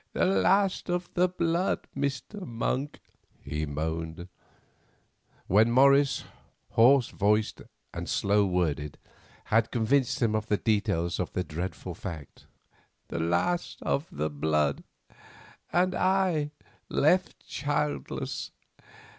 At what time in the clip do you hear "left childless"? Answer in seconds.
16.89-18.49